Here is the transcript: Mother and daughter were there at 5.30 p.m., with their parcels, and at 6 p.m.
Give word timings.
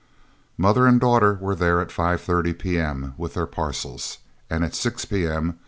Mother 0.57 0.87
and 0.87 0.99
daughter 0.99 1.35
were 1.39 1.53
there 1.53 1.79
at 1.79 1.89
5.30 1.89 2.57
p.m., 2.57 3.13
with 3.19 3.35
their 3.35 3.45
parcels, 3.45 4.17
and 4.49 4.63
at 4.65 4.73
6 4.73 5.05
p.m. 5.05 5.59